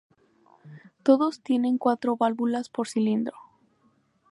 Todos 1.03 1.41
tienen 1.43 1.77
cuatro 1.77 2.17
válvulas 2.17 2.69
por 2.69 2.87
cilindro. 2.87 3.37